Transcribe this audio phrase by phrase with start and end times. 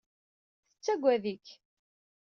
[0.73, 1.47] Tettagad-ik.